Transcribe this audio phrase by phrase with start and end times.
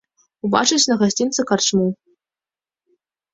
[0.47, 1.85] Убачыць на гасцінцы карчму.